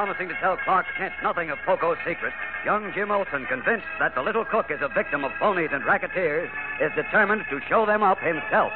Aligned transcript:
Promising 0.00 0.28
to 0.28 0.34
tell 0.40 0.56
Clark 0.56 0.86
Kent 0.96 1.12
nothing 1.22 1.50
of 1.50 1.58
Poco's 1.66 1.98
secret, 2.06 2.32
young 2.64 2.90
Jim 2.94 3.10
Olsen, 3.10 3.44
convinced 3.44 3.84
that 3.98 4.14
the 4.14 4.22
little 4.22 4.46
cook 4.46 4.70
is 4.70 4.80
a 4.80 4.88
victim 4.88 5.24
of 5.26 5.32
phonies 5.32 5.74
and 5.74 5.84
racketeers, 5.84 6.48
is 6.80 6.90
determined 6.96 7.44
to 7.50 7.60
show 7.68 7.84
them 7.84 8.02
up 8.02 8.18
himself. 8.18 8.72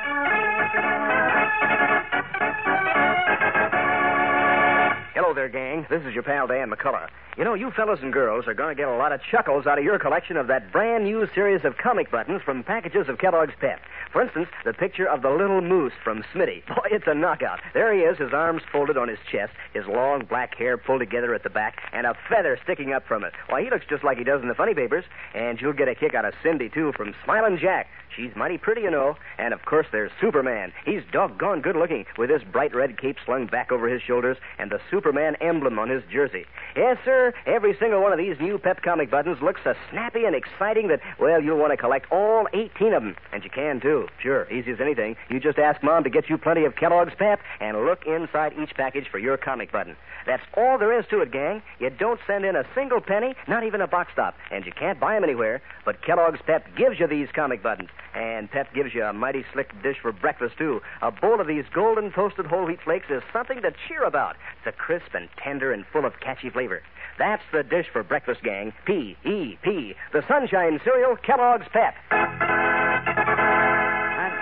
There, 5.35 5.49
gang. 5.49 5.85
This 5.91 6.03
is 6.05 6.15
your 6.15 6.23
pal 6.23 6.47
Dan 6.47 6.71
McCullough. 6.71 7.09
You 7.37 7.43
know, 7.43 7.55
you 7.55 7.73
fellas 7.73 7.99
and 8.01 8.13
girls 8.13 8.47
are 8.47 8.55
going 8.55 8.77
to 8.77 8.81
get 8.81 8.89
a 8.89 8.97
lot 8.97 9.11
of 9.11 9.21
chuckles 9.21 9.67
out 9.67 9.79
of 9.79 9.85
your 9.85 9.99
collection 9.99 10.37
of 10.37 10.47
that 10.47 10.71
brand 10.71 11.03
new 11.03 11.27
series 11.35 11.65
of 11.65 11.77
comic 11.77 12.13
buttons 12.13 12.43
from 12.43 12.63
packages 12.63 13.09
of 13.09 13.19
Kellogg's 13.19 13.55
Pep. 13.59 13.81
For 14.13 14.23
instance, 14.23 14.47
the 14.65 14.73
picture 14.73 15.09
of 15.09 15.23
the 15.23 15.31
little 15.31 15.61
moose 15.61 15.93
from 16.05 16.23
Smitty. 16.33 16.65
Boy, 16.69 16.87
it's 16.93 17.09
a 17.09 17.15
knockout. 17.15 17.59
There 17.73 17.93
he 17.93 18.03
is, 18.03 18.19
his 18.19 18.33
arms 18.33 18.63
folded 18.71 18.97
on 18.97 19.09
his 19.09 19.19
chest, 19.29 19.53
his 19.73 19.87
long 19.87 20.25
black 20.25 20.55
hair 20.55 20.79
pulled 20.79 21.01
together 21.01 21.35
at 21.35 21.43
the 21.43 21.51
back, 21.51 21.81
and 21.93 22.07
a 22.07 22.15
feather 22.29 22.57
sticking 22.63 22.93
up 22.93 23.05
from 23.09 23.25
it. 23.25 23.33
Why, 23.49 23.65
he 23.65 23.71
looks 23.71 23.87
just 23.91 24.05
like 24.05 24.19
he 24.19 24.25
does 24.25 24.41
in 24.41 24.47
the 24.47 24.55
funny 24.55 24.75
papers. 24.75 25.05
And 25.35 25.61
you'll 25.61 25.73
get 25.73 25.89
a 25.89 25.97
kick 25.97 26.15
out 26.15 26.25
of 26.25 26.35
Cindy, 26.45 26.69
too, 26.69 26.93
from 26.97 27.13
Smiling 27.25 27.59
Jack. 27.59 27.89
She's 28.15 28.37
mighty 28.37 28.59
pretty, 28.59 28.83
you 28.83 28.91
know. 28.91 29.17
And 29.39 29.53
of 29.53 29.65
course, 29.65 29.87
there's 29.91 30.13
Superman. 30.21 30.73
He's 30.85 31.03
doggone 31.11 31.63
good 31.63 31.75
looking, 31.75 32.07
with 32.17 32.31
his 32.31 32.45
bright 32.45 32.75
red 32.75 32.97
cape 32.97 33.17
slung 33.25 33.47
back 33.47 33.73
over 33.73 33.89
his 33.89 34.03
shoulders 34.03 34.37
and 34.59 34.71
the 34.71 34.81
Superman 34.91 35.24
emblem 35.41 35.79
on 35.79 35.89
his 35.89 36.03
jersey. 36.13 36.45
Yes, 36.77 36.99
sir, 37.05 37.33
every 37.47 37.77
single 37.79 38.03
one 38.03 38.13
of 38.13 38.19
these 38.19 38.39
new 38.41 38.59
Pep 38.59 38.83
comic 38.83 39.11
buttons 39.11 39.41
looks 39.41 39.61
so 39.65 39.75
snappy 39.91 40.25
and 40.25 40.35
exciting 40.35 40.89
that, 40.89 41.01
well, 41.19 41.43
you'll 41.43 41.59
want 41.59 41.73
to 41.73 41.77
collect 41.77 42.11
all 42.13 42.47
18 42.53 42.93
of 42.93 43.03
them. 43.03 43.17
And 43.33 43.45
you 43.45 43.51
can, 43.51 43.81
too. 43.81 44.09
Sure, 44.21 44.51
easy 44.51 44.73
as 44.73 44.81
anything. 44.81 45.17
You 45.31 45.41
just 45.41 45.59
ask 45.59 45.83
Mom 45.83 46.05
to 46.05 46.11
get 46.11 46.29
you 46.29 46.37
plenty 46.37 46.65
of 46.65 46.77
Kellogg's 46.77 47.15
Pep 47.17 47.41
and 47.61 47.85
look 47.85 48.07
inside 48.07 48.55
each 48.61 48.75
package 48.75 49.07
for 49.11 49.19
your 49.19 49.37
comic 49.37 49.73
button. 49.73 49.97
That's 50.27 50.43
all 50.57 50.79
there 50.79 50.99
is 50.99 51.07
to 51.11 51.21
it, 51.21 51.31
gang. 51.31 51.63
You 51.79 51.91
don't 51.91 52.21
send 52.27 52.45
in 52.45 52.57
a 52.57 52.65
single 52.75 53.01
penny, 53.01 53.35
not 53.47 53.65
even 53.65 53.81
a 53.81 53.87
box 53.87 54.13
stop, 54.13 54.35
and 54.51 54.65
you 54.65 54.73
can't 54.73 54.99
buy 54.99 55.15
them 55.15 55.25
anywhere. 55.25 55.63
But 55.85 56.03
Kellogg's 56.03 56.41
Pep 56.47 56.67
gives 56.77 56.99
you 56.99 57.07
these 57.07 57.29
comic 57.35 57.63
buttons. 57.63 57.91
And 58.15 58.51
Pep 58.51 58.73
gives 58.75 58.95
you 58.95 59.05
a 59.05 59.13
mighty 59.13 59.45
slick 59.53 59.71
dish 59.83 59.97
for 60.01 60.13
breakfast, 60.13 60.57
too. 60.57 60.81
A 61.03 61.11
bowl 61.11 61.41
of 61.41 61.47
these 61.47 61.65
golden 61.73 62.11
toasted 62.13 62.47
whole 62.47 62.65
wheat 62.65 62.81
flakes 62.83 63.11
is 63.11 63.23
something 63.33 63.61
to 63.63 63.73
cheer 63.87 64.05
about. 64.05 64.37
It's 64.59 64.75
a 64.75 64.79
crisp 64.79 65.14
and 65.15 65.29
tender 65.37 65.73
and 65.73 65.85
full 65.93 66.05
of 66.05 66.21
catchy 66.21 66.51
flavor. 66.51 66.83
That's 67.19 67.43
the 67.53 67.63
dish 67.63 67.87
for 67.93 68.03
breakfast, 68.03 68.43
gang. 68.43 68.73
P 68.85 69.17
E 69.25 69.57
P. 69.63 69.95
The 70.13 70.25
Sunshine 70.27 70.81
Cereal, 70.83 71.17
Kellogg's 71.17 71.69
Pep. 71.73 71.95
And 72.11 72.33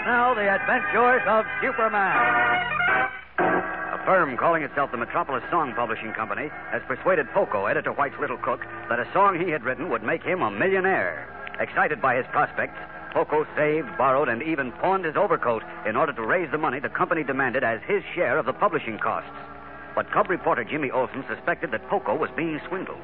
now, 0.07 0.33
The 0.35 0.49
Adventures 0.49 1.23
of 1.27 1.45
Superman. 1.61 2.17
A 3.39 4.03
firm 4.07 4.37
calling 4.37 4.63
itself 4.63 4.91
the 4.91 4.97
Metropolis 4.97 5.45
Song 5.51 5.75
Publishing 5.75 6.13
Company 6.13 6.49
has 6.71 6.83
persuaded 6.89 7.29
Poco, 7.33 7.67
editor 7.67 7.93
White's 7.93 8.19
little 8.19 8.39
cook, 8.39 8.65
that 8.89 8.99
a 8.99 9.07
song 9.13 9.39
he 9.39 9.51
had 9.51 9.65
written 9.65 9.91
would 9.91 10.03
make 10.03 10.23
him 10.23 10.43
a 10.43 10.51
millionaire. 10.51 11.29
Excited 11.61 12.01
by 12.01 12.17
his 12.17 12.27
prospects, 12.33 12.79
Poco 13.13 13.47
saved, 13.55 13.87
borrowed, 13.99 14.31
and 14.31 14.43
even 14.43 14.73
pawned 14.73 15.05
his 15.05 15.17
overcoat 15.17 15.63
in 15.87 15.97
order 15.97 16.15
to 16.15 16.23
raise 16.23 16.51
the 16.51 16.57
money 16.59 16.81
the 16.81 16.89
company 16.89 17.23
demanded 17.23 17.63
as 17.63 17.83
his 17.87 18.03
share 18.15 18.39
of 18.39 18.47
the 18.47 18.55
publishing 18.55 18.99
costs. 18.99 19.31
But 19.95 20.11
Cub 20.11 20.31
reporter 20.31 20.65
Jimmy 20.65 20.91
Olsen 20.91 21.25
suspected 21.29 21.71
that 21.73 21.89
Poco 21.89 22.15
was 22.17 22.31
being 22.37 22.61
swindled. 22.69 23.03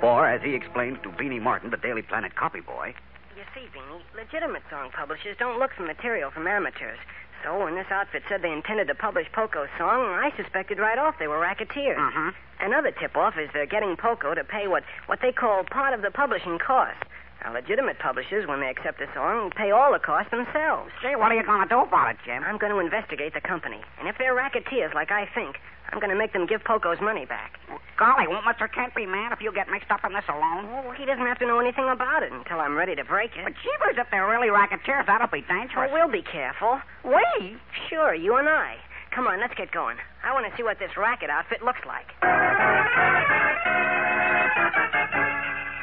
For, 0.00 0.26
as 0.26 0.40
he 0.42 0.54
explained 0.54 1.02
to 1.02 1.10
Beanie 1.10 1.40
Martin, 1.42 1.70
the 1.70 1.76
Daily 1.76 2.02
Planet 2.02 2.34
copy 2.34 2.60
boy, 2.60 2.94
You 3.36 3.42
see, 3.54 3.68
Beanie, 3.76 4.00
legitimate 4.16 4.62
song 4.70 4.90
publishers 4.90 5.36
don't 5.38 5.58
look 5.58 5.72
for 5.76 5.82
material 5.82 6.30
from 6.30 6.46
amateurs. 6.46 6.98
So 7.44 7.64
when 7.64 7.74
this 7.74 7.86
outfit 7.90 8.22
said 8.28 8.42
they 8.42 8.52
intended 8.52 8.88
to 8.88 8.94
publish 8.94 9.26
Poco's 9.32 9.68
song, 9.78 10.04
I 10.04 10.32
suspected 10.36 10.78
right 10.78 10.98
off 10.98 11.18
they 11.18 11.28
were 11.28 11.38
racketeers. 11.38 11.98
Uh-huh. 11.98 12.32
Another 12.60 12.90
tip-off 12.90 13.38
is 13.38 13.48
they're 13.52 13.66
getting 13.66 13.96
Poco 13.96 14.34
to 14.34 14.44
pay 14.44 14.68
what, 14.68 14.84
what 15.06 15.20
they 15.22 15.32
call 15.32 15.64
part 15.64 15.94
of 15.94 16.02
the 16.02 16.10
publishing 16.10 16.58
cost. 16.58 16.98
Now, 17.42 17.52
legitimate 17.54 17.98
publishers, 17.98 18.46
when 18.46 18.60
they 18.60 18.68
accept 18.68 19.00
a 19.00 19.08
song, 19.14 19.50
pay 19.56 19.70
all 19.70 19.92
the 19.92 19.98
cost 19.98 20.30
themselves. 20.30 20.92
Say, 21.02 21.16
what 21.16 21.32
are 21.32 21.36
you 21.36 21.42
going 21.44 21.62
to 21.62 21.68
do 21.68 21.80
about 21.80 22.10
it, 22.12 22.18
Jim? 22.24 22.44
I'm 22.44 22.58
going 22.58 22.72
to 22.72 22.78
investigate 22.80 23.32
the 23.32 23.40
company. 23.40 23.80
And 23.98 24.08
if 24.08 24.16
they're 24.18 24.34
racketeers 24.34 24.92
like 24.94 25.10
I 25.10 25.24
think, 25.34 25.56
I'm 25.90 25.98
going 26.00 26.10
to 26.12 26.16
make 26.18 26.32
them 26.34 26.46
give 26.46 26.62
Poco's 26.62 27.00
money 27.00 27.24
back. 27.24 27.58
Golly, 27.98 28.28
won't 28.28 28.44
Mr. 28.44 28.70
Kent 28.70 28.94
be 28.94 29.06
mad 29.06 29.32
if 29.32 29.40
you 29.40 29.52
get 29.52 29.68
mixed 29.70 29.90
up 29.90 30.04
in 30.04 30.12
this 30.12 30.24
alone? 30.28 30.68
Oh, 30.84 30.92
he 30.92 31.04
doesn't 31.06 31.24
have 31.26 31.38
to 31.40 31.46
know 31.46 31.58
anything 31.60 31.88
about 31.88 32.22
it 32.22 32.30
until 32.30 32.60
I'm 32.60 32.76
ready 32.76 32.94
to 32.94 33.04
break 33.04 33.32
it. 33.36 33.44
But 33.44 33.54
jeepers, 33.64 33.96
if 33.96 34.06
they're 34.10 34.28
really 34.28 34.50
racketeers, 34.50 35.06
that'll 35.06 35.26
be 35.28 35.44
Oh, 35.48 35.52
dangerous. 35.54 35.90
we'll 35.92 36.12
be 36.12 36.22
careful. 36.22 36.78
we? 37.04 37.56
Sure, 37.88 38.14
you 38.14 38.36
and 38.36 38.48
I. 38.48 38.76
Come 39.10 39.26
on, 39.26 39.40
let's 39.40 39.54
get 39.54 39.72
going. 39.72 39.96
I 40.22 40.32
want 40.32 40.46
to 40.48 40.56
see 40.56 40.62
what 40.62 40.78
this 40.78 40.96
racket 40.96 41.30
outfit 41.30 41.64
looks 41.64 41.80
like. 41.84 42.06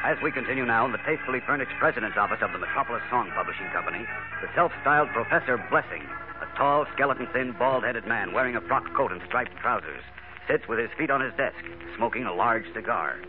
As 0.08 0.16
we 0.22 0.32
continue 0.32 0.64
now 0.64 0.86
in 0.86 0.92
the 0.92 1.04
tastefully 1.04 1.40
furnished 1.44 1.76
president's 1.78 2.16
office 2.16 2.40
of 2.40 2.52
the 2.52 2.58
Metropolis 2.58 3.02
Song 3.10 3.30
Publishing 3.36 3.68
Company, 3.76 4.06
the 4.40 4.48
self-styled 4.54 5.10
Professor 5.10 5.58
Blessing, 5.68 6.00
a 6.40 6.48
tall, 6.56 6.86
skeleton-thin, 6.94 7.52
bald-headed 7.58 8.06
man 8.06 8.32
wearing 8.32 8.56
a 8.56 8.62
frock 8.62 8.88
coat 8.96 9.12
and 9.12 9.20
striped 9.26 9.54
trousers, 9.60 10.00
sits 10.48 10.66
with 10.66 10.78
his 10.78 10.88
feet 10.96 11.10
on 11.10 11.20
his 11.20 11.34
desk, 11.34 11.60
smoking 11.94 12.24
a 12.24 12.32
large 12.32 12.64
cigar. 12.72 13.20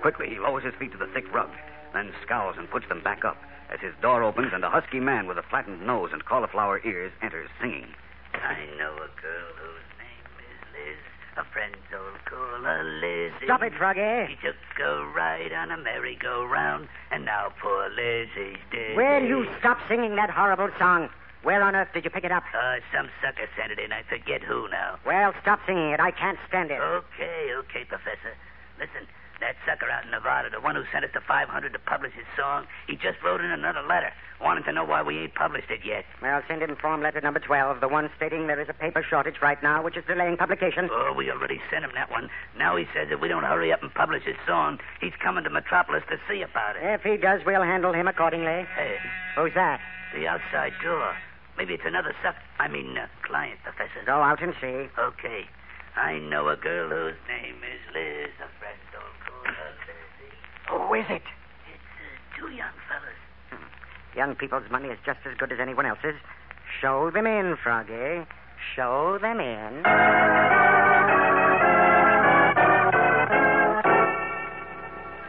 Quickly, 0.00 0.30
he 0.30 0.38
lowers 0.38 0.64
his 0.64 0.72
feet 0.80 0.90
to 0.92 0.96
the 0.96 1.12
thick 1.12 1.30
rug, 1.34 1.50
then 1.92 2.14
scowls 2.24 2.56
and 2.56 2.70
puts 2.70 2.88
them 2.88 3.02
back 3.04 3.26
up 3.26 3.36
as 3.68 3.80
his 3.80 3.92
door 4.00 4.22
opens 4.22 4.54
and 4.54 4.64
a 4.64 4.70
husky 4.70 5.00
man 5.00 5.26
with 5.26 5.36
a 5.36 5.44
flattened 5.50 5.86
nose 5.86 6.12
and 6.14 6.24
cauliflower 6.24 6.80
ears 6.86 7.12
enters, 7.20 7.50
singing. 7.60 7.88
I 8.32 8.56
know 8.78 8.94
a 8.94 9.12
girl 9.20 9.52
whose 9.60 9.84
name 10.00 10.32
is 10.48 10.64
Liz. 10.72 10.96
A 11.36 11.44
friend 11.52 11.74
so 11.90 11.98
cool, 12.26 12.60
a 12.60 12.82
Lizzie. 13.00 13.46
Stop 13.46 13.62
it, 13.62 13.72
Froggy. 13.74 14.28
She 14.28 14.36
took 14.46 14.56
a 14.84 15.06
ride 15.16 15.52
on 15.52 15.70
a 15.70 15.78
merry-go-round, 15.78 16.88
and 17.10 17.24
now 17.24 17.48
poor 17.60 17.88
Lizzie's 17.88 18.58
dead. 18.70 18.96
Will 18.96 19.24
you 19.24 19.46
stop 19.58 19.78
singing 19.88 20.16
that 20.16 20.28
horrible 20.28 20.68
song? 20.78 21.08
Where 21.42 21.62
on 21.62 21.74
earth 21.74 21.88
did 21.94 22.04
you 22.04 22.10
pick 22.10 22.24
it 22.24 22.32
up? 22.32 22.44
Uh, 22.54 22.76
some 22.94 23.08
sucker 23.20 23.48
sent 23.56 23.72
it 23.72 23.78
in. 23.78 23.92
I 23.92 24.02
forget 24.02 24.42
who 24.42 24.68
now. 24.68 24.98
Well, 25.06 25.32
stop 25.40 25.60
singing 25.66 25.90
it. 25.90 26.00
I 26.00 26.10
can't 26.10 26.38
stand 26.48 26.70
it. 26.70 26.78
Okay, 26.78 27.50
okay, 27.64 27.84
Professor. 27.88 28.36
Listen, 28.78 29.08
that 29.42 29.56
sucker 29.66 29.90
out 29.90 30.04
in 30.06 30.10
Nevada, 30.10 30.48
the 30.50 30.60
one 30.62 30.74
who 30.78 30.84
sent 30.94 31.04
us 31.04 31.10
the 31.12 31.20
500 31.20 31.72
to 31.72 31.78
publish 31.78 32.12
his 32.14 32.24
song, 32.38 32.64
he 32.86 32.94
just 32.96 33.18
wrote 33.22 33.40
in 33.42 33.50
another 33.50 33.82
letter, 33.82 34.10
wanting 34.40 34.64
to 34.64 34.72
know 34.72 34.84
why 34.84 35.02
we 35.02 35.18
ain't 35.18 35.34
published 35.34 35.68
it 35.70 35.80
yet. 35.84 36.04
Well, 36.22 36.40
send 36.48 36.62
him 36.62 36.76
form 36.76 37.02
letter 37.02 37.20
number 37.20 37.40
12, 37.40 37.80
the 37.80 37.88
one 37.88 38.08
stating 38.16 38.46
there 38.46 38.60
is 38.60 38.68
a 38.70 38.74
paper 38.74 39.02
shortage 39.02 39.42
right 39.42 39.60
now, 39.62 39.82
which 39.82 39.96
is 39.96 40.04
delaying 40.06 40.36
publication. 40.38 40.88
Oh, 40.90 41.12
we 41.16 41.30
already 41.30 41.60
sent 41.70 41.84
him 41.84 41.90
that 41.94 42.10
one. 42.10 42.30
Now 42.56 42.76
he 42.76 42.86
says 42.94 43.08
if 43.10 43.20
we 43.20 43.28
don't 43.28 43.44
hurry 43.44 43.72
up 43.72 43.82
and 43.82 43.92
publish 43.92 44.22
his 44.24 44.36
song, 44.46 44.78
he's 45.00 45.14
coming 45.22 45.44
to 45.44 45.50
Metropolis 45.50 46.04
to 46.10 46.16
see 46.30 46.42
about 46.42 46.76
it. 46.76 46.82
If 46.84 47.02
he 47.02 47.16
does, 47.16 47.42
we'll 47.44 47.62
handle 47.62 47.92
him 47.92 48.06
accordingly. 48.08 48.64
Hey, 48.76 48.96
Who's 49.36 49.54
that? 49.54 49.80
the 50.14 50.26
outside 50.28 50.72
door. 50.82 51.16
Maybe 51.56 51.74
it's 51.74 51.84
another 51.86 52.14
suck. 52.22 52.34
I 52.58 52.68
mean, 52.68 52.96
uh, 52.96 53.06
client, 53.22 53.58
Professor. 53.64 54.04
Go 54.06 54.20
out 54.22 54.42
and 54.42 54.54
see. 54.60 54.88
Okay. 54.98 55.44
I 55.96 56.18
know 56.18 56.48
a 56.48 56.56
girl 56.56 56.88
whose 56.88 57.16
name 57.28 57.56
is 57.64 57.80
Liz. 57.92 58.32
A 58.40 58.48
friend 58.60 58.80
who 60.92 60.98
is 60.98 61.06
it? 61.08 61.22
It's 61.24 61.24
uh, 61.24 62.38
two 62.38 62.52
young 62.54 62.76
fellows. 62.86 63.16
Hmm. 63.50 64.18
Young 64.18 64.34
people's 64.34 64.70
money 64.70 64.88
is 64.88 64.98
just 65.06 65.20
as 65.24 65.34
good 65.38 65.50
as 65.50 65.58
anyone 65.58 65.86
else's. 65.86 66.16
Show 66.82 67.10
them 67.10 67.26
in, 67.26 67.56
Froggy. 67.62 68.26
Show 68.76 69.18
them 69.20 69.40
in. 69.40 69.82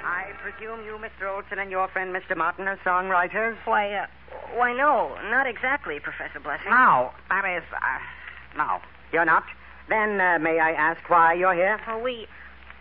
I 0.04 0.26
presume 0.42 0.84
you, 0.84 1.00
Mr. 1.00 1.34
Olsen, 1.34 1.60
and 1.60 1.72
your 1.72 1.88
friend, 1.88 2.14
Mr. 2.14 2.36
Martin, 2.36 2.68
are 2.68 2.78
songwriters? 2.86 3.56
Why, 3.64 3.94
uh, 3.94 4.08
why, 4.56 4.74
no, 4.74 5.16
not 5.32 5.48
exactly, 5.48 5.98
Professor 6.02 6.42
Blessing. 6.42 6.72
No, 6.72 7.12
that 7.30 7.46
is, 7.46 7.64
uh, 7.74 8.58
no, 8.58 8.80
you're 9.14 9.24
not. 9.24 9.44
Then 9.88 10.20
uh, 10.20 10.40
may 10.40 10.60
I 10.60 10.72
ask 10.72 11.10
why 11.10 11.34
you're 11.34 11.54
here? 11.54 11.80
Well, 11.88 12.02
we, 12.02 12.28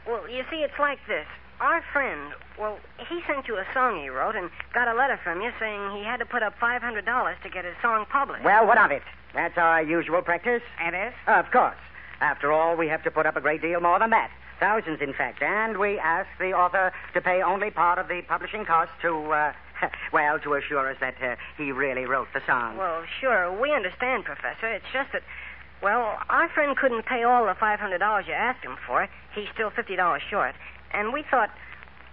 well, 0.05 0.29
you 0.29 0.43
see, 0.51 0.59
it's 0.59 0.79
like 0.81 0.99
this. 1.07 1.27
Our 1.63 1.81
friend, 1.93 2.33
well, 2.59 2.77
he 3.09 3.21
sent 3.25 3.47
you 3.47 3.55
a 3.57 3.65
song 3.73 4.03
he 4.03 4.09
wrote 4.09 4.35
and 4.35 4.51
got 4.75 4.89
a 4.89 4.95
letter 4.95 5.17
from 5.23 5.41
you 5.43 5.53
saying 5.61 5.97
he 5.97 6.03
had 6.03 6.17
to 6.17 6.27
put 6.27 6.43
up 6.43 6.59
$500 6.59 6.83
to 7.41 7.51
get 7.51 7.65
his 7.65 7.75
song 7.81 8.05
published. 8.11 8.43
Well, 8.43 8.67
what 8.67 8.79
of 8.79 8.91
it? 8.91 9.03
That's 9.33 9.57
our 9.57 9.81
usual 9.81 10.23
practice. 10.23 10.63
It 10.81 10.93
is? 10.93 11.15
Of 11.29 11.53
course. 11.53 11.77
After 12.21 12.51
all, 12.51 12.75
we 12.77 12.89
have 12.89 13.05
to 13.05 13.13
put 13.13 13.27
up 13.27 13.37
a 13.37 13.41
great 13.41 13.63
deal 13.63 13.81
more 13.81 14.01
than 14.01 14.11
that. 14.11 14.33
Thousands, 14.59 15.01
in 15.01 15.13
fact. 15.13 15.41
And 15.41 15.79
we 15.79 16.01
ask 16.01 16.27
the 16.41 16.53
author 16.53 16.93
to 17.15 17.21
pay 17.21 17.43
only 17.43 17.71
part 17.71 18.01
of 18.01 18.09
the 18.09 18.23
publishing 18.27 18.65
cost 18.65 18.91
to, 19.03 19.31
uh, 19.31 19.53
well, 20.13 20.41
to 20.41 20.55
assure 20.55 20.91
us 20.91 20.97
that 21.01 21.15
uh, 21.23 21.37
he 21.57 21.71
really 21.71 22.07
wrote 22.07 22.27
the 22.35 22.43
song. 22.45 22.77
Well, 22.77 23.05
sure, 23.21 23.53
we 23.61 23.73
understand, 23.73 24.25
Professor. 24.25 24.67
It's 24.67 24.85
just 24.93 25.13
that, 25.13 25.23
well, 25.81 26.19
our 26.29 26.49
friend 26.49 26.77
couldn't 26.77 27.07
pay 27.07 27.23
all 27.23 27.47
the 27.47 27.55
$500 27.55 28.27
you 28.27 28.33
asked 28.33 28.65
him 28.65 28.77
for. 28.85 29.09
He's 29.33 29.49
still 29.55 29.71
$50 29.71 30.19
short. 30.29 30.57
And 30.93 31.13
we 31.13 31.23
thought, 31.31 31.51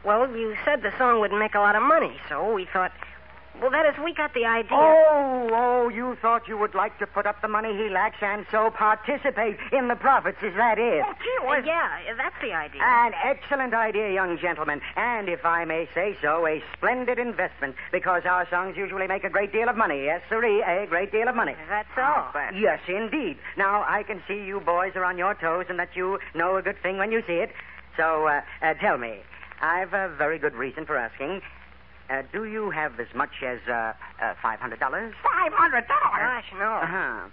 well, 0.03 0.29
you 0.29 0.55
said 0.65 0.81
the 0.81 0.93
song 0.97 1.19
wouldn't 1.19 1.39
make 1.39 1.55
a 1.55 1.59
lot 1.59 1.75
of 1.75 1.83
money, 1.83 2.15
so 2.29 2.53
we 2.53 2.65
thought, 2.71 2.91
well, 3.61 3.71
that 3.71 3.85
is, 3.85 4.01
we 4.01 4.13
got 4.13 4.33
the 4.33 4.45
idea. 4.45 4.69
Oh, 4.71 5.49
oh, 5.51 5.89
you 5.89 6.15
thought 6.21 6.47
you 6.47 6.57
would 6.57 6.75
like 6.75 6.97
to 6.99 7.07
put 7.07 7.25
up 7.25 7.41
the 7.41 7.49
money 7.49 7.75
he 7.75 7.89
lacks 7.89 8.15
and 8.21 8.45
so 8.51 8.69
participate 8.69 9.57
in 9.73 9.89
the 9.89 9.95
profits, 9.95 10.37
is 10.41 10.55
that 10.55 10.79
it? 10.79 11.01
Uh, 11.01 11.61
yeah, 11.65 11.99
that's 12.15 12.35
the 12.41 12.53
idea. 12.53 12.81
An 12.81 13.13
excellent 13.21 13.73
idea, 13.73 14.13
young 14.13 14.37
gentleman. 14.37 14.79
And 14.95 15.27
if 15.27 15.45
I 15.45 15.65
may 15.65 15.89
say 15.93 16.15
so, 16.21 16.47
a 16.47 16.63
splendid 16.77 17.19
investment, 17.19 17.75
because 17.91 18.23
our 18.25 18.47
songs 18.49 18.77
usually 18.77 19.07
make 19.07 19.25
a 19.25 19.29
great 19.29 19.51
deal 19.51 19.67
of 19.67 19.75
money. 19.75 20.05
Yes, 20.05 20.21
sirree, 20.29 20.61
a 20.61 20.85
great 20.87 21.11
deal 21.11 21.27
of 21.27 21.35
money. 21.35 21.51
Is 21.51 21.67
that 21.67 21.87
so? 21.95 22.01
Yes, 22.57 22.79
indeed. 22.87 23.37
Now, 23.57 23.83
I 23.89 24.03
can 24.03 24.23
see 24.25 24.45
you 24.45 24.61
boys 24.61 24.93
are 24.95 25.03
on 25.03 25.17
your 25.17 25.33
toes 25.33 25.65
and 25.67 25.77
that 25.79 25.95
you 25.95 26.19
know 26.33 26.55
a 26.55 26.61
good 26.61 26.81
thing 26.81 26.97
when 26.97 27.11
you 27.11 27.21
see 27.27 27.33
it. 27.33 27.51
So, 27.99 28.27
uh, 28.31 28.39
uh, 28.63 28.73
tell 28.79 28.97
me, 28.97 29.19
I've 29.61 29.91
a 29.91 30.15
very 30.17 30.39
good 30.39 30.55
reason 30.55 30.85
for 30.85 30.95
asking. 30.95 31.41
Uh, 32.09 32.23
do 32.31 32.45
you 32.45 32.71
have 32.71 32.97
as 32.99 33.11
much 33.13 33.43
as 33.43 33.59
uh, 33.67 33.91
uh, 34.23 34.33
$500? 34.39 34.55
Five 34.79 35.51
hundred 35.53 35.83
dollars. 35.91 36.23
Gosh, 36.23 36.49
no. 36.57 36.79
Uh-huh. 36.79 37.27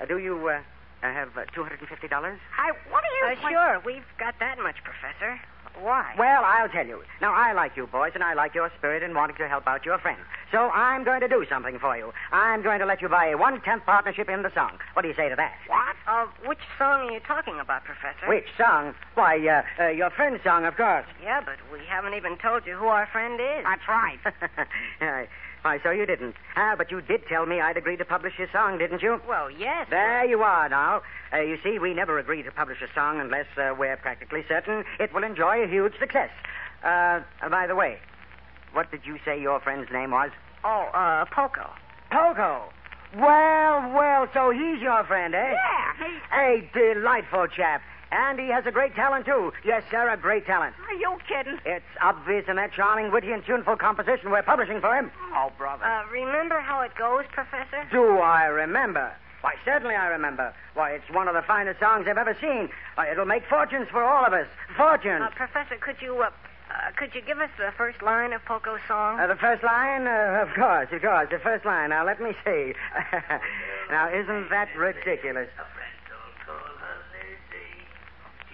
Uh, 0.00 0.06
do 0.06 0.18
you 0.18 0.38
uh, 0.48 0.62
have 1.02 1.34
uh, 1.36 1.42
$250? 1.58 1.74
I 2.14 2.70
what 2.88 3.02
are 3.02 3.32
you? 3.34 3.36
Uh, 3.36 3.50
sure, 3.50 3.82
we've 3.84 4.06
got 4.18 4.34
that 4.38 4.56
much, 4.62 4.76
Professor. 4.84 5.36
Why? 5.80 6.14
Well, 6.18 6.42
I'll 6.44 6.68
tell 6.68 6.86
you. 6.86 7.02
Now, 7.20 7.32
I 7.34 7.52
like 7.52 7.76
you 7.76 7.86
boys, 7.86 8.12
and 8.14 8.22
I 8.22 8.34
like 8.34 8.54
your 8.54 8.70
spirit 8.78 9.02
in 9.02 9.14
wanting 9.14 9.36
to 9.36 9.48
help 9.48 9.66
out 9.66 9.84
your 9.84 9.98
friend. 9.98 10.18
So 10.50 10.70
I'm 10.70 11.02
going 11.04 11.20
to 11.20 11.28
do 11.28 11.44
something 11.48 11.78
for 11.78 11.96
you. 11.96 12.12
I'm 12.30 12.62
going 12.62 12.78
to 12.80 12.86
let 12.86 13.00
you 13.02 13.08
buy 13.08 13.28
a 13.28 13.36
one-tenth 13.36 13.84
partnership 13.84 14.28
in 14.28 14.42
the 14.42 14.52
song. 14.54 14.78
What 14.92 15.02
do 15.02 15.08
you 15.08 15.14
say 15.14 15.28
to 15.28 15.36
that? 15.36 15.52
What? 15.66 15.96
Uh, 16.06 16.26
which 16.46 16.58
song 16.78 17.08
are 17.08 17.12
you 17.12 17.20
talking 17.20 17.58
about, 17.60 17.84
Professor? 17.84 18.28
Which 18.28 18.46
song? 18.56 18.94
Why, 19.14 19.38
uh, 19.46 19.62
uh, 19.82 19.88
your 19.88 20.10
friend's 20.10 20.42
song, 20.44 20.64
of 20.66 20.76
course. 20.76 21.06
Yeah, 21.22 21.40
but 21.40 21.56
we 21.72 21.80
haven't 21.88 22.14
even 22.14 22.36
told 22.38 22.66
you 22.66 22.76
who 22.76 22.86
our 22.86 23.06
friend 23.06 23.40
is. 23.40 23.64
That's 23.64 23.88
right. 23.88 25.28
Why, 25.62 25.76
Why, 25.76 25.82
so 25.82 25.90
you 25.90 26.06
didn't. 26.06 26.34
Ah, 26.56 26.74
but 26.76 26.90
you 26.90 27.00
did 27.00 27.26
tell 27.26 27.46
me 27.46 27.60
I'd 27.60 27.76
agree 27.76 27.96
to 27.96 28.04
publish 28.04 28.34
your 28.38 28.48
song, 28.52 28.78
didn't 28.78 29.02
you? 29.02 29.20
Well, 29.28 29.50
yes. 29.50 29.86
There 29.90 30.24
you 30.24 30.42
are 30.42 30.68
now. 30.68 31.02
Uh, 31.32 31.40
you 31.40 31.58
see, 31.62 31.78
we 31.78 31.94
never 31.94 32.18
agree 32.18 32.42
to 32.42 32.50
publish 32.52 32.78
a 32.82 32.92
song 32.94 33.20
unless 33.20 33.46
uh, 33.56 33.74
we're 33.78 33.96
practically 33.96 34.44
certain 34.48 34.84
it 35.00 35.12
will 35.14 35.24
enjoy 35.24 35.62
a 35.62 35.68
huge 35.68 35.98
success. 35.98 36.30
Uh, 36.84 37.20
uh, 37.42 37.48
by 37.48 37.66
the 37.66 37.74
way, 37.74 37.98
what 38.72 38.90
did 38.90 39.02
you 39.04 39.18
say 39.24 39.40
your 39.40 39.60
friend's 39.60 39.90
name 39.92 40.10
was? 40.10 40.30
Oh, 40.64 40.88
uh, 40.94 41.24
Poco. 41.26 41.70
Poco. 42.10 42.64
Well, 43.14 43.92
well, 43.94 44.26
so 44.32 44.50
he's 44.50 44.80
your 44.80 45.04
friend, 45.04 45.34
eh? 45.34 45.52
Yeah, 45.52 46.06
he- 46.06 46.64
A 46.64 46.70
delightful 46.94 47.46
chap. 47.48 47.82
And 48.12 48.38
he 48.38 48.48
has 48.48 48.66
a 48.66 48.70
great 48.70 48.94
talent, 48.94 49.24
too. 49.26 49.52
Yes, 49.64 49.82
sir, 49.90 50.08
a 50.10 50.16
great 50.16 50.46
talent. 50.46 50.74
Are 50.86 50.94
you 50.94 51.16
kidding? 51.26 51.58
It's 51.64 51.84
obvious 52.00 52.44
in 52.46 52.56
that 52.56 52.72
charming, 52.72 53.10
witty, 53.10 53.32
and 53.32 53.44
tuneful 53.44 53.76
composition 53.76 54.30
we're 54.30 54.42
publishing 54.42 54.80
for 54.80 54.94
him. 54.94 55.10
Oh, 55.34 55.50
brother. 55.56 55.82
Uh, 55.84 56.04
remember 56.12 56.60
how 56.60 56.82
it 56.82 56.94
goes, 56.94 57.24
Professor? 57.32 57.88
Do 57.90 58.18
I 58.18 58.44
remember? 58.44 59.12
Why, 59.40 59.54
certainly 59.64 59.96
I 59.96 60.06
remember. 60.06 60.54
Why, 60.74 60.92
it's 60.92 61.10
one 61.10 61.26
of 61.26 61.34
the 61.34 61.42
finest 61.42 61.80
songs 61.80 62.06
I've 62.06 62.18
ever 62.18 62.36
seen. 62.40 62.68
Why, 62.94 63.10
it'll 63.10 63.24
make 63.26 63.42
fortunes 63.48 63.88
for 63.90 64.02
all 64.04 64.24
of 64.24 64.32
us. 64.32 64.46
Fortunes. 64.76 65.22
Uh, 65.24 65.30
Professor, 65.34 65.76
could 65.80 65.96
you, 66.00 66.22
uh, 66.22 66.30
uh, 66.70 66.92
could 66.96 67.14
you 67.14 67.22
give 67.22 67.38
us 67.40 67.50
the 67.58 67.72
first 67.76 68.02
line 68.02 68.32
of 68.32 68.44
Poco's 68.44 68.80
song? 68.86 69.18
Uh, 69.18 69.26
the 69.26 69.34
first 69.36 69.64
line? 69.64 70.06
Uh, 70.06 70.46
of 70.46 70.54
course, 70.54 70.88
of 70.92 71.02
course. 71.02 71.28
The 71.30 71.40
first 71.40 71.64
line. 71.64 71.90
Now, 71.90 72.06
let 72.06 72.20
me 72.20 72.32
see. 72.44 72.74
now, 73.90 74.08
isn't 74.14 74.48
that 74.50 74.68
ridiculous? 74.76 75.48
A 75.58 75.66
friend 75.74 75.96
told, 76.06 76.32
told 76.46 76.78
her 76.78 76.96
Lizzie. 77.10 77.82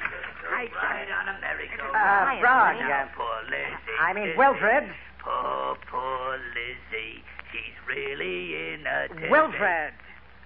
She 0.00 0.57
I- 0.76 1.06
on 1.20 1.28
a 1.34 1.40
merry-go-round. 1.40 2.38
Uh, 2.38 2.40
Frog. 2.40 2.76
Now, 2.80 3.08
poor 3.16 3.42
Lizzie. 3.44 3.98
I 4.00 4.12
mean, 4.12 4.24
Lizzie. 4.26 4.38
Wilfred. 4.38 4.84
Poor, 5.18 5.76
poor 5.90 6.38
Lizzie. 6.54 7.22
She's 7.52 7.74
really 7.86 8.74
in 8.74 8.86
a. 8.86 9.08
Wilfred. 9.30 9.92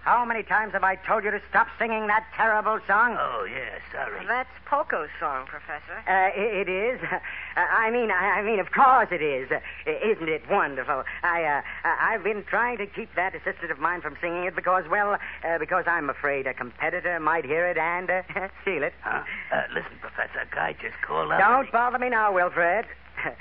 How 0.05 0.25
many 0.25 0.43
times 0.43 0.73
have 0.73 0.83
I 0.83 0.97
told 0.97 1.23
you 1.23 1.31
to 1.31 1.41
stop 1.49 1.69
singing 1.79 2.09
that 2.09 2.27
terrible 2.37 2.81
song? 2.89 3.17
Oh, 3.21 3.45
yeah, 3.49 3.79
sorry. 3.93 4.27
That's 4.27 4.49
Poco's 4.67 5.09
song, 5.21 5.47
Professor. 5.47 5.95
Uh, 6.09 6.11
i- 6.11 6.33
it 6.37 6.69
is. 6.69 7.01
Uh, 7.55 7.61
I 7.71 7.91
mean, 7.91 8.11
I 8.11 8.39
I 8.41 8.43
mean, 8.43 8.61
of 8.61 8.73
course 8.73 9.09
it 9.13 9.21
is. 9.21 9.51
Uh, 9.53 9.61
isn't 9.87 10.27
it 10.31 10.41
wonderful? 10.51 11.05
I, 11.23 11.45
uh, 11.45 11.61
I- 11.85 12.15
I've 12.15 12.25
been 12.25 12.45
trying 12.45 12.79
to 12.79 12.87
keep 12.87 13.15
that 13.15 13.35
assistant 13.35 13.71
of 13.71 13.79
mine 13.79 14.01
from 14.01 14.17
singing 14.23 14.45
it 14.45 14.57
because, 14.57 14.85
well, 14.89 15.19
uh, 15.45 15.59
because 15.59 15.85
I'm 15.87 16.09
afraid 16.09 16.47
a 16.47 16.55
competitor 16.55 17.21
might 17.21 17.45
hear 17.45 17.67
it 17.69 17.77
and 17.77 18.09
uh, 18.11 18.23
steal 18.63 18.83
it. 18.85 18.95
Huh? 19.03 19.23
Uh, 19.53 19.63
listen, 19.75 19.99
Professor, 20.01 20.41
a 20.41 20.47
guy 20.55 20.73
just 20.81 20.97
called 21.07 21.31
up. 21.31 21.39
Don't 21.41 21.71
bother 21.71 21.99
me 21.99 22.09
now, 22.09 22.33
Wilfred. 22.33 22.87
uh, 23.27 23.33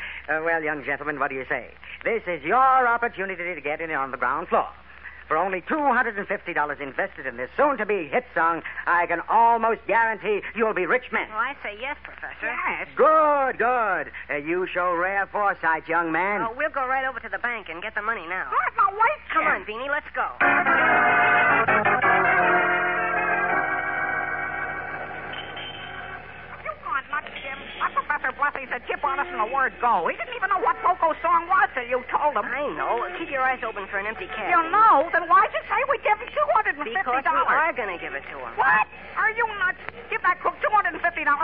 well, 0.44 0.62
young 0.62 0.84
gentleman, 0.84 1.18
what 1.18 1.30
do 1.30 1.36
you 1.38 1.46
say? 1.48 1.70
This 2.04 2.24
is 2.28 2.44
your 2.44 2.86
opportunity 2.88 3.56
to 3.56 3.62
get 3.62 3.80
in 3.80 3.92
on 3.92 4.12
the 4.12 4.18
ground 4.18 4.50
floor. 4.50 4.68
For 5.28 5.38
only 5.38 5.62
$250 5.62 6.82
invested 6.82 7.26
in 7.26 7.38
this 7.38 7.50
soon-to-be 7.56 8.08
hit 8.12 8.26
song, 8.36 8.64
I 8.86 9.06
can 9.06 9.22
almost 9.30 9.80
guarantee 9.88 10.42
you'll 10.56 10.74
be 10.74 10.86
rich 10.86 11.06
men. 11.12 11.28
Well, 11.30 11.38
I 11.38 11.56
say 11.64 11.78
yes, 11.80 11.96
Professor. 12.04 12.36
Yes. 12.44 12.88
Good, 12.96 13.58
good. 13.58 14.12
Uh, 14.30 14.36
you 14.44 14.68
show 14.74 14.94
rare 14.94 15.28
foresight, 15.32 15.88
young 15.88 16.12
man. 16.12 16.42
Oh, 16.42 16.54
we'll 16.56 16.70
go 16.70 16.86
right 16.86 17.08
over 17.08 17.20
to 17.20 17.30
the 17.30 17.40
bank 17.40 17.68
and 17.70 17.82
get 17.82 17.96
the 17.96 18.02
money 18.02 18.28
now. 18.28 18.48
What? 18.52 18.76
Now, 18.76 18.92
wait. 18.92 19.22
Come 19.34 19.46
on, 19.48 19.64
Beanie, 19.66 19.90
let's 19.90 20.10
go. 20.14 20.28
You 26.62 26.72
gone 26.86 27.06
nuts, 27.10 27.32
Jim? 27.42 27.58
That 27.82 27.92
Professor 27.98 28.32
Blessing 28.38 28.68
said 28.70 28.82
chip 28.88 29.04
on 29.04 29.20
us 29.20 29.28
and 29.30 29.40
the 29.40 29.50
word 29.54 29.74
go. 29.82 30.06
He 30.08 30.16
didn't 30.18 30.36
even 30.36 30.50
know 30.50 30.62
what 30.62 30.71
Poco's 31.02 31.18
song 31.26 31.50
was 31.50 31.66
till 31.74 31.90
you 31.90 32.06
told 32.14 32.38
him. 32.38 32.46
I 32.46 32.70
know. 32.78 33.02
Keep 33.18 33.34
your 33.34 33.42
eyes 33.42 33.66
open 33.66 33.90
for 33.90 33.98
an 33.98 34.06
empty 34.06 34.30
cab. 34.38 34.54
You 34.54 34.62
know, 34.70 35.10
then 35.10 35.26
why'd 35.26 35.50
you 35.50 35.66
say 35.66 35.82
we'd 35.90 36.06
give 36.06 36.14
him 36.22 36.30
$250? 36.30 36.78
Because 36.78 37.26
we 37.26 37.42
are 37.50 37.74
going 37.74 37.90
to 37.90 37.98
give 37.98 38.14
it 38.14 38.22
to 38.30 38.38
him. 38.38 38.54
What? 38.54 38.86
Are 39.18 39.34
you 39.34 39.50
nuts? 39.66 39.82
Give 40.14 40.22
that 40.22 40.38
crook 40.40 40.54
$250 40.62 40.94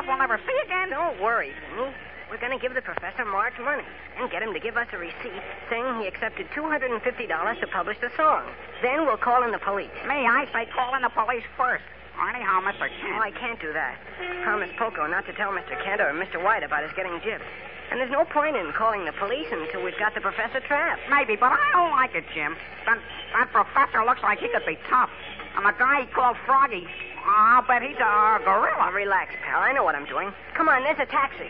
we'll 0.05 0.17
never 0.21 0.37
see 0.45 0.57
again. 0.63 0.93
Don't 0.93 1.19
worry, 1.19 1.57
Beanie. 1.73 1.89
We're 2.29 2.37
going 2.37 2.53
to 2.53 2.61
give 2.61 2.75
the 2.75 2.85
professor 2.85 3.25
Marge 3.25 3.57
money 3.57 3.87
and 4.19 4.29
get 4.29 4.43
him 4.43 4.53
to 4.53 4.59
give 4.59 4.77
us 4.77 4.87
a 4.93 4.97
receipt 4.97 5.41
saying 5.71 6.01
he 6.01 6.05
accepted 6.05 6.45
$250 6.53 7.01
to 7.01 7.67
publish 7.67 7.97
the 7.97 8.11
song. 8.15 8.45
Then 8.83 9.09
we'll 9.09 9.17
call 9.17 9.41
in 9.41 9.51
the 9.51 9.63
police. 9.63 9.89
Me, 10.05 10.27
I 10.27 10.45
say 10.53 10.69
call 10.69 10.93
in 10.93 11.01
the 11.01 11.09
police 11.09 11.47
first. 11.57 11.83
Anyhow, 12.21 12.61
Mr. 12.61 12.85
Oh, 12.85 13.01
Kent. 13.01 13.17
Oh, 13.17 13.21
I 13.21 13.31
can't 13.31 13.59
do 13.59 13.73
that. 13.73 13.97
Promise 14.43 14.69
Poco 14.77 15.07
not 15.07 15.25
to 15.25 15.33
tell 15.33 15.49
Mr. 15.51 15.81
Kent 15.83 16.01
or 16.01 16.13
Mr. 16.13 16.43
White 16.43 16.61
about 16.61 16.83
his 16.83 16.91
getting 16.93 17.13
gypped. 17.25 17.45
And 17.89 17.99
there's 17.99 18.11
no 18.11 18.25
point 18.25 18.55
in 18.55 18.71
calling 18.73 19.05
the 19.05 19.13
police 19.13 19.47
until 19.51 19.83
we've 19.83 19.97
got 19.97 20.13
the 20.13 20.21
professor 20.21 20.59
trapped. 20.59 21.01
Maybe, 21.09 21.35
but 21.35 21.53
I 21.53 21.71
don't 21.71 21.91
like 21.91 22.15
it, 22.15 22.25
Jim. 22.33 22.55
That, 22.85 22.99
that 23.33 23.51
professor 23.51 24.03
looks 24.03 24.21
like 24.21 24.39
he 24.39 24.49
could 24.49 24.65
be 24.65 24.77
tough. 24.89 25.09
And 25.55 25.65
the 25.65 25.73
guy 25.79 26.01
he 26.01 26.07
called 26.07 26.37
Froggy, 26.45 26.85
I'll 27.25 27.63
bet 27.63 27.81
he's 27.81 27.97
a 27.97 28.39
gorilla. 28.43 28.91
Relax, 28.93 29.33
pal. 29.43 29.59
I 29.59 29.71
know 29.73 29.83
what 29.83 29.95
I'm 29.95 30.05
doing. 30.05 30.31
Come 30.53 30.69
on, 30.69 30.83
there's 30.83 30.99
a 30.99 31.05
taxi. 31.05 31.49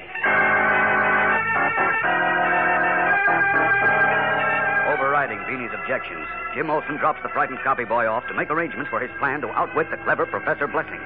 Overriding 4.94 5.40
Beanie's 5.50 5.74
objections, 5.74 6.28
Jim 6.54 6.70
Olsen 6.70 6.98
drops 6.98 7.22
the 7.24 7.30
frightened 7.30 7.60
copy 7.60 7.84
boy 7.84 8.08
off 8.08 8.28
to 8.28 8.34
make 8.34 8.50
arrangements 8.50 8.90
for 8.90 9.00
his 9.00 9.12
plan 9.20 9.42
to 9.42 9.50
outwit 9.50 9.90
the 9.92 9.98
clever 9.98 10.26
Professor 10.26 10.68
Blessing. 10.68 11.02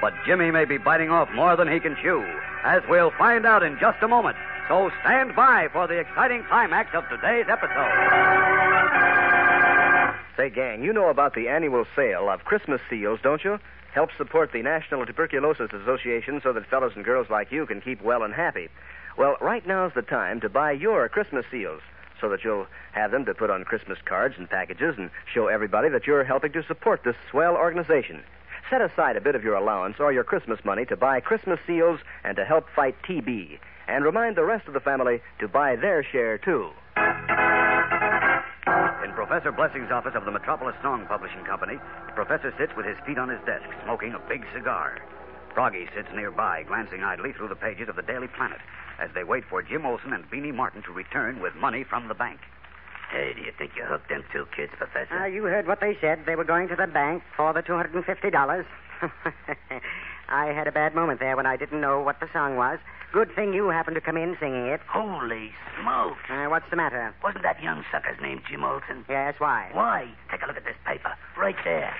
But 0.00 0.14
Jimmy 0.24 0.50
may 0.50 0.64
be 0.64 0.78
biting 0.78 1.10
off 1.10 1.30
more 1.34 1.56
than 1.56 1.68
he 1.68 1.80
can 1.80 1.96
chew, 2.00 2.24
as 2.64 2.82
we'll 2.88 3.10
find 3.18 3.44
out 3.44 3.62
in 3.62 3.78
just 3.78 4.02
a 4.02 4.08
moment. 4.08 4.36
So 4.70 4.88
stand 5.00 5.34
by 5.34 5.66
for 5.72 5.88
the 5.88 5.98
exciting 5.98 6.44
climax 6.44 6.94
of 6.94 7.02
today's 7.08 7.46
episode. 7.48 7.90
Say, 10.36 10.48
gang, 10.48 10.84
you 10.84 10.92
know 10.92 11.08
about 11.08 11.34
the 11.34 11.48
annual 11.48 11.84
sale 11.96 12.28
of 12.28 12.44
Christmas 12.44 12.80
seals, 12.88 13.18
don't 13.20 13.42
you? 13.42 13.58
Help 13.92 14.10
support 14.16 14.52
the 14.52 14.62
National 14.62 15.04
Tuberculosis 15.04 15.72
Association 15.72 16.40
so 16.40 16.52
that 16.52 16.66
fellows 16.66 16.92
and 16.94 17.04
girls 17.04 17.28
like 17.28 17.50
you 17.50 17.66
can 17.66 17.80
keep 17.80 18.00
well 18.00 18.22
and 18.22 18.32
happy. 18.32 18.68
Well, 19.18 19.36
right 19.40 19.66
now's 19.66 19.92
the 19.94 20.02
time 20.02 20.40
to 20.42 20.48
buy 20.48 20.70
your 20.70 21.08
Christmas 21.08 21.46
seals 21.50 21.82
so 22.20 22.28
that 22.28 22.44
you'll 22.44 22.68
have 22.92 23.10
them 23.10 23.24
to 23.24 23.34
put 23.34 23.50
on 23.50 23.64
Christmas 23.64 23.98
cards 24.04 24.36
and 24.38 24.48
packages 24.48 24.94
and 24.96 25.10
show 25.34 25.48
everybody 25.48 25.88
that 25.88 26.06
you're 26.06 26.22
helping 26.22 26.52
to 26.52 26.62
support 26.62 27.02
this 27.02 27.16
swell 27.28 27.56
organization. 27.56 28.22
Set 28.70 28.82
aside 28.82 29.16
a 29.16 29.20
bit 29.20 29.34
of 29.34 29.42
your 29.42 29.56
allowance 29.56 29.96
or 29.98 30.12
your 30.12 30.22
Christmas 30.22 30.64
money 30.64 30.84
to 30.84 30.96
buy 30.96 31.18
Christmas 31.18 31.58
seals 31.66 31.98
and 32.22 32.36
to 32.36 32.44
help 32.44 32.68
fight 32.70 32.94
TB. 33.02 33.58
And 33.90 34.04
remind 34.04 34.36
the 34.36 34.44
rest 34.44 34.68
of 34.68 34.74
the 34.74 34.80
family 34.80 35.20
to 35.40 35.48
buy 35.48 35.74
their 35.74 36.04
share, 36.04 36.38
too. 36.38 36.70
In 39.02 39.10
Professor 39.18 39.50
Blessing's 39.50 39.90
office 39.90 40.14
of 40.14 40.24
the 40.24 40.30
Metropolis 40.30 40.76
Song 40.80 41.06
Publishing 41.08 41.42
Company, 41.44 41.74
the 42.06 42.12
professor 42.12 42.54
sits 42.56 42.70
with 42.76 42.86
his 42.86 42.96
feet 43.04 43.18
on 43.18 43.28
his 43.28 43.40
desk, 43.44 43.66
smoking 43.82 44.14
a 44.14 44.20
big 44.28 44.44
cigar. 44.54 45.00
Froggy 45.54 45.88
sits 45.92 46.06
nearby, 46.14 46.62
glancing 46.62 47.02
idly 47.02 47.32
through 47.32 47.48
the 47.48 47.56
pages 47.56 47.88
of 47.88 47.96
the 47.96 48.02
Daily 48.02 48.28
Planet 48.28 48.60
as 49.00 49.10
they 49.12 49.24
wait 49.24 49.42
for 49.50 49.60
Jim 49.60 49.84
Olsen 49.84 50.12
and 50.12 50.22
Beanie 50.30 50.54
Martin 50.54 50.82
to 50.82 50.92
return 50.92 51.40
with 51.40 51.56
money 51.56 51.82
from 51.82 52.06
the 52.06 52.14
bank. 52.14 52.38
Hey, 53.10 53.32
do 53.34 53.42
you 53.42 53.50
think 53.58 53.72
you 53.74 53.82
hooked 53.84 54.08
them 54.08 54.22
two 54.32 54.46
kids, 54.54 54.70
Professor? 54.78 55.18
Ah, 55.18 55.24
you 55.26 55.42
heard 55.42 55.66
what 55.66 55.80
they 55.80 55.98
said. 56.00 56.20
They 56.26 56.36
were 56.36 56.44
going 56.44 56.68
to 56.68 56.76
the 56.76 56.86
bank 56.86 57.24
for 57.36 57.52
the 57.52 57.62
$250. 57.62 58.64
I 60.30 60.46
had 60.46 60.68
a 60.68 60.72
bad 60.72 60.94
moment 60.94 61.18
there 61.18 61.36
when 61.36 61.46
I 61.46 61.56
didn't 61.56 61.80
know 61.80 62.00
what 62.00 62.20
the 62.20 62.28
song 62.32 62.56
was. 62.56 62.78
Good 63.12 63.34
thing 63.34 63.52
you 63.52 63.68
happened 63.68 63.96
to 63.96 64.00
come 64.00 64.16
in 64.16 64.36
singing 64.38 64.66
it. 64.66 64.80
Holy 64.86 65.50
smokes. 65.80 66.22
Uh, 66.30 66.46
what's 66.46 66.70
the 66.70 66.76
matter? 66.76 67.12
Wasn't 67.24 67.42
that 67.42 67.60
young 67.60 67.84
sucker's 67.90 68.20
name 68.22 68.40
Jim 68.48 68.62
Olsen? 68.62 69.04
Yes, 69.08 69.34
why? 69.38 69.68
Why? 69.72 70.06
Take 70.30 70.42
a 70.42 70.46
look 70.46 70.56
at 70.56 70.64
this 70.64 70.78
paper. 70.86 71.12
Right 71.36 71.56
there. 71.64 71.92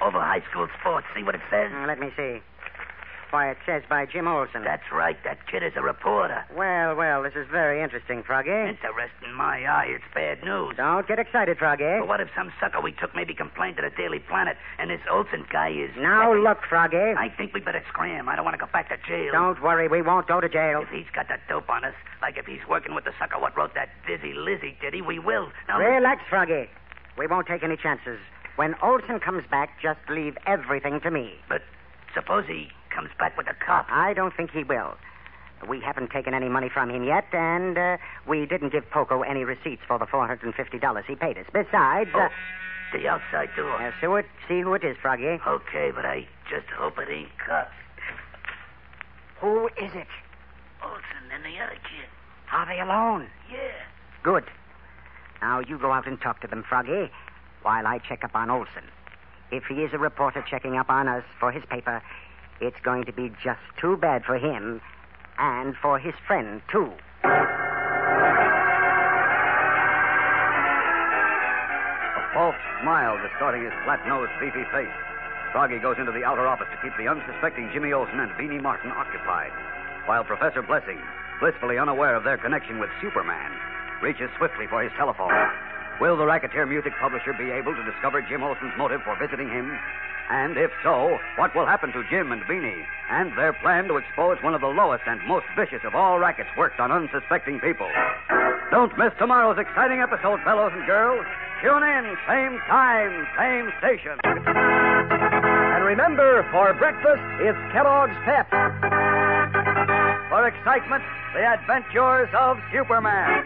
Over 0.00 0.20
high 0.20 0.42
school 0.50 0.68
sports. 0.80 1.06
See 1.16 1.24
what 1.24 1.34
it 1.34 1.40
says? 1.50 1.72
Uh, 1.74 1.86
let 1.86 1.98
me 1.98 2.10
see. 2.16 2.38
Why, 3.32 3.50
it 3.50 3.56
says 3.64 3.82
by 3.88 4.04
Jim 4.04 4.28
Olsen. 4.28 4.62
That's 4.62 4.84
right. 4.92 5.16
That 5.24 5.46
kid 5.50 5.62
is 5.62 5.72
a 5.74 5.80
reporter. 5.80 6.44
Well, 6.54 6.94
well, 6.94 7.22
this 7.22 7.32
is 7.34 7.48
very 7.50 7.82
interesting, 7.82 8.22
Froggy. 8.22 8.50
Interesting 8.50 9.32
my 9.34 9.64
eye. 9.64 9.86
It's 9.88 10.04
bad 10.14 10.44
news. 10.44 10.76
Don't 10.76 11.08
get 11.08 11.18
excited, 11.18 11.56
Froggy. 11.56 11.98
But 11.98 12.08
what 12.08 12.20
if 12.20 12.28
some 12.36 12.52
sucker 12.60 12.80
we 12.80 12.92
took 12.92 13.16
maybe 13.16 13.32
complained 13.32 13.76
to 13.76 13.82
the 13.82 13.90
Daily 13.96 14.18
Planet 14.20 14.58
and 14.78 14.90
this 14.90 15.00
Olsen 15.12 15.44
guy 15.52 15.68
is. 15.70 15.90
Now, 15.98 16.32
look, 16.34 16.58
Froggy. 16.68 16.96
I 16.96 17.28
think 17.36 17.52
we 17.52 17.60
better 17.60 17.82
scram. 17.88 18.28
I 18.28 18.34
don't 18.36 18.44
want 18.44 18.54
to 18.58 18.64
go 18.64 18.70
back 18.72 18.88
to 18.88 18.96
jail. 19.06 19.30
Don't 19.32 19.62
worry, 19.62 19.86
we 19.88 20.00
won't 20.02 20.26
go 20.26 20.40
to 20.40 20.48
jail. 20.48 20.80
If 20.82 20.88
he's 20.88 21.10
got 21.14 21.28
that 21.28 21.40
dope 21.48 21.68
on 21.68 21.84
us, 21.84 21.94
like 22.22 22.38
if 22.38 22.46
he's 22.46 22.66
working 22.68 22.94
with 22.94 23.04
the 23.04 23.12
sucker 23.20 23.38
what 23.38 23.56
wrote 23.56 23.74
that 23.74 23.90
Dizzy 24.06 24.32
Lizzy 24.34 24.76
ditty, 24.80 25.02
we 25.02 25.18
will. 25.18 25.48
Now, 25.68 25.78
Relax, 25.78 26.22
Froggy. 26.30 26.68
We 27.18 27.26
won't 27.26 27.46
take 27.46 27.62
any 27.62 27.76
chances. 27.76 28.18
When 28.56 28.74
Olsen 28.82 29.20
comes 29.20 29.44
back, 29.50 29.80
just 29.82 30.00
leave 30.08 30.36
everything 30.46 31.00
to 31.00 31.10
me. 31.10 31.34
But 31.48 31.62
suppose 32.14 32.44
he 32.46 32.68
comes 32.94 33.10
back 33.18 33.36
with 33.36 33.46
a 33.48 33.54
cop. 33.64 33.86
I 33.90 34.14
don't 34.14 34.34
think 34.34 34.50
he 34.50 34.64
will. 34.64 34.94
We 35.68 35.80
haven't 35.80 36.10
taken 36.10 36.34
any 36.34 36.48
money 36.48 36.68
from 36.68 36.90
him 36.90 37.04
yet, 37.04 37.24
and 37.32 37.78
uh, 37.78 37.96
we 38.26 38.46
didn't 38.46 38.70
give 38.72 38.88
Poco 38.90 39.22
any 39.22 39.44
receipts 39.44 39.82
for 39.86 39.98
the 39.98 40.06
$450 40.06 41.04
he 41.06 41.14
paid 41.14 41.38
us. 41.38 41.46
Besides, 41.52 42.10
uh, 42.14 42.18
Oh, 42.18 42.28
the 42.92 43.08
outside 43.08 43.48
door. 43.56 43.80
uh, 43.80 43.90
see, 44.00 44.06
it, 44.06 44.26
see 44.48 44.60
who 44.60 44.74
it 44.74 44.84
is, 44.84 44.96
Froggy. 45.00 45.38
Okay, 45.46 45.90
but 45.94 46.04
I 46.04 46.26
just 46.48 46.66
hope 46.76 46.98
it 46.98 47.08
ain't 47.10 47.28
cops. 47.38 47.72
Who 49.40 49.66
is 49.66 49.92
it? 49.94 50.06
Olsen 50.84 51.32
and 51.34 51.44
the 51.44 51.58
other 51.62 51.74
kid. 51.74 52.08
Are 52.52 52.66
they 52.66 52.80
alone? 52.80 53.28
Yeah. 53.50 53.58
Good. 54.22 54.44
Now 55.40 55.60
you 55.60 55.78
go 55.78 55.90
out 55.90 56.06
and 56.06 56.20
talk 56.20 56.40
to 56.42 56.46
them, 56.46 56.62
Froggy, 56.68 57.10
while 57.62 57.86
I 57.86 57.98
check 57.98 58.24
up 58.24 58.36
on 58.36 58.50
Olsen. 58.50 58.84
If 59.50 59.64
he 59.64 59.82
is 59.82 59.92
a 59.92 59.98
reporter 59.98 60.44
checking 60.48 60.76
up 60.76 60.90
on 60.90 61.08
us 61.08 61.24
for 61.40 61.50
his 61.50 61.64
paper, 61.64 62.02
it's 62.60 62.78
going 62.84 63.04
to 63.06 63.12
be 63.12 63.32
just 63.42 63.60
too 63.80 63.96
bad 63.96 64.24
for 64.24 64.38
him 64.38 64.80
and 65.38 65.74
for 65.76 65.98
his 65.98 66.14
friend, 66.26 66.62
too. 66.70 66.92
False 72.32 72.56
smile 72.80 73.20
distorting 73.20 73.64
his 73.64 73.72
flat-nosed, 73.84 74.32
beefy 74.40 74.64
face. 74.72 74.92
Froggy 75.52 75.78
goes 75.78 75.98
into 75.98 76.12
the 76.12 76.24
outer 76.24 76.48
office 76.48 76.68
to 76.72 76.80
keep 76.80 76.96
the 76.96 77.08
unsuspecting 77.08 77.70
Jimmy 77.72 77.92
Olsen 77.92 78.20
and 78.20 78.32
Beanie 78.32 78.60
Martin 78.60 78.90
occupied, 78.90 79.52
while 80.06 80.24
Professor 80.24 80.62
Blessing, 80.62 80.98
blissfully 81.40 81.78
unaware 81.78 82.16
of 82.16 82.24
their 82.24 82.38
connection 82.38 82.78
with 82.78 82.88
Superman, 83.00 83.52
reaches 84.00 84.30
swiftly 84.38 84.66
for 84.66 84.82
his 84.82 84.92
telephone. 84.96 85.32
Will 86.00 86.16
the 86.16 86.24
Racketeer 86.24 86.66
music 86.66 86.92
publisher 86.98 87.32
be 87.34 87.50
able 87.50 87.74
to 87.76 87.84
discover 87.84 88.22
Jim 88.22 88.42
Olsen's 88.42 88.72
motive 88.78 89.02
for 89.02 89.14
visiting 89.20 89.48
him? 89.48 89.78
And 90.30 90.56
if 90.56 90.70
so, 90.82 91.18
what 91.36 91.54
will 91.54 91.66
happen 91.66 91.92
to 91.92 92.02
Jim 92.08 92.32
and 92.32 92.42
Beanie 92.42 92.86
and 93.10 93.36
their 93.36 93.52
plan 93.52 93.88
to 93.88 93.98
expose 93.98 94.42
one 94.42 94.54
of 94.54 94.62
the 94.62 94.72
lowest 94.72 95.04
and 95.06 95.20
most 95.28 95.44
vicious 95.54 95.84
of 95.84 95.94
all 95.94 96.18
rackets 96.18 96.48
worked 96.56 96.80
on 96.80 96.90
unsuspecting 96.90 97.60
people? 97.60 97.90
Don't 98.70 98.96
miss 98.96 99.12
tomorrow's 99.18 99.58
exciting 99.58 100.00
episode, 100.00 100.40
fellows 100.42 100.72
and 100.74 100.86
girls. 100.86 101.26
Tune 101.62 101.84
in, 101.84 102.16
same 102.26 102.58
time, 102.66 103.24
same 103.38 103.70
station. 103.78 104.18
And 104.24 105.84
remember, 105.84 106.44
for 106.50 106.74
breakfast, 106.74 107.22
it's 107.38 107.58
Kellogg's 107.70 108.16
Pep. 108.24 108.50
For 110.28 110.48
excitement, 110.48 111.04
the 111.32 111.46
adventures 111.46 112.28
of 112.34 112.58
Superman. 112.72 113.44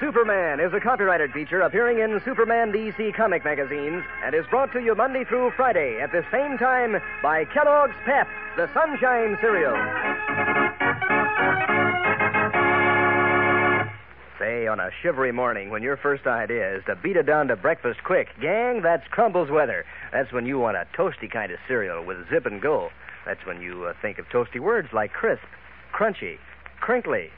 Superman 0.00 0.58
is 0.58 0.72
a 0.72 0.80
copyrighted 0.80 1.32
feature 1.32 1.60
appearing 1.60 2.00
in 2.00 2.20
Superman 2.24 2.72
DC 2.72 3.14
comic 3.14 3.44
magazines 3.44 4.02
and 4.24 4.34
is 4.34 4.44
brought 4.50 4.72
to 4.72 4.80
you 4.80 4.96
Monday 4.96 5.22
through 5.22 5.52
Friday 5.56 6.00
at 6.00 6.10
the 6.10 6.24
same 6.32 6.58
time 6.58 6.96
by 7.22 7.44
Kellogg's 7.44 7.94
Pep, 8.04 8.26
the 8.56 8.68
Sunshine 8.74 9.38
Cereal. 9.40 10.55
On 14.64 14.80
a 14.80 14.90
shivery 15.02 15.32
morning 15.32 15.68
when 15.68 15.82
your 15.82 15.98
first 15.98 16.26
idea 16.26 16.78
is 16.78 16.82
to 16.86 16.96
beat 16.96 17.16
it 17.16 17.26
down 17.26 17.48
to 17.48 17.56
breakfast 17.56 18.02
quick, 18.02 18.28
gang, 18.40 18.80
that's 18.80 19.06
Crumbles 19.08 19.50
weather. 19.50 19.84
That's 20.12 20.32
when 20.32 20.46
you 20.46 20.58
want 20.58 20.78
a 20.78 20.86
toasty 20.96 21.30
kind 21.30 21.52
of 21.52 21.58
cereal 21.68 22.02
with 22.02 22.26
zip 22.30 22.46
and 22.46 22.60
go. 22.60 22.88
That's 23.26 23.44
when 23.44 23.60
you 23.60 23.84
uh, 23.84 23.92
think 24.00 24.18
of 24.18 24.26
toasty 24.30 24.58
words 24.58 24.88
like 24.94 25.12
crisp, 25.12 25.44
crunchy, 25.92 26.38
crinkly. 26.80 27.30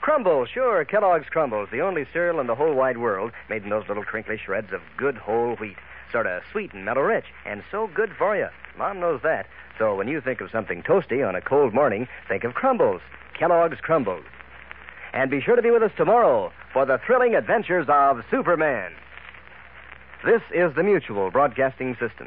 Crumbles, 0.00 0.48
sure, 0.52 0.84
Kellogg's 0.84 1.28
Crumbles, 1.30 1.68
the 1.70 1.80
only 1.80 2.06
cereal 2.12 2.40
in 2.40 2.48
the 2.48 2.56
whole 2.56 2.74
wide 2.74 2.98
world 2.98 3.30
made 3.48 3.62
in 3.62 3.70
those 3.70 3.86
little 3.86 4.04
crinkly 4.04 4.36
shreds 4.36 4.72
of 4.72 4.80
good 4.96 5.16
whole 5.16 5.54
wheat. 5.54 5.76
Sort 6.10 6.26
of 6.26 6.42
sweet 6.50 6.74
and 6.74 6.84
mellow 6.84 7.02
rich, 7.02 7.26
and 7.46 7.62
so 7.70 7.88
good 7.94 8.10
for 8.18 8.36
you. 8.36 8.48
Mom 8.76 8.98
knows 8.98 9.20
that. 9.22 9.46
So 9.78 9.94
when 9.94 10.08
you 10.08 10.20
think 10.20 10.40
of 10.40 10.50
something 10.50 10.82
toasty 10.82 11.26
on 11.26 11.36
a 11.36 11.40
cold 11.40 11.72
morning, 11.72 12.08
think 12.28 12.42
of 12.42 12.54
Crumbles. 12.54 13.00
Kellogg's 13.38 13.80
Crumbles. 13.80 14.24
And 15.14 15.30
be 15.30 15.40
sure 15.40 15.54
to 15.54 15.62
be 15.62 15.70
with 15.70 15.84
us 15.84 15.92
tomorrow 15.96 16.52
for 16.72 16.84
the 16.84 16.98
thrilling 17.06 17.36
adventures 17.36 17.86
of 17.88 18.24
Superman. 18.32 18.90
This 20.24 20.42
is 20.52 20.74
the 20.74 20.82
Mutual 20.82 21.30
Broadcasting 21.30 21.94
System. 22.00 22.22